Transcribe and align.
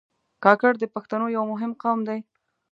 کاکړ 0.43 0.71
د 0.79 0.83
پښتنو 0.93 1.25
یو 1.35 1.43
مهم 1.51 1.71
قوم 1.81 1.99
دی. 2.09 2.19